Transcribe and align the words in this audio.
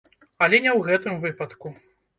Але 0.45 0.61
не 0.65 0.71
ў 0.77 0.89
гэтым 0.89 1.23
выпадку. 1.29 1.67